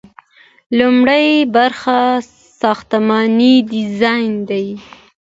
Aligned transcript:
لومړی 0.77 1.27
برخه 1.55 1.99
ساختماني 2.61 3.53
ډیزاین 3.71 4.31
دی. 4.49 4.67